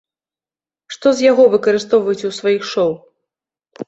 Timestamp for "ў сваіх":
2.27-2.63